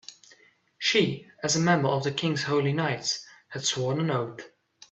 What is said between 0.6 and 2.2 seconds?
She, as a member of the